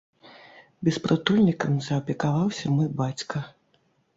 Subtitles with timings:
[0.87, 3.37] Беспрытульнікам заапекаваўся мой бацька.